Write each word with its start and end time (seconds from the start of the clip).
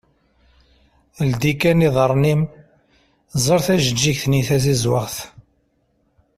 Ldi 1.29 1.53
kan 1.61 1.85
iḍarren-im 1.87 2.41
ẓer 3.43 3.59
tajeğğigt-nni 3.65 4.41
tazizwaɣt. 4.47 5.17